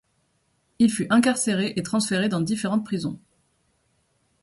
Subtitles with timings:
[0.79, 3.19] Il fut incarcéré et transféré dans différentes prisons.